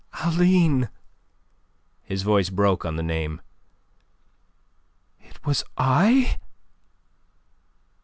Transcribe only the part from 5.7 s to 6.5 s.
I..."